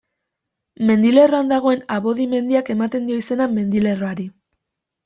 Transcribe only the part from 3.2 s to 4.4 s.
izena mendilerroari.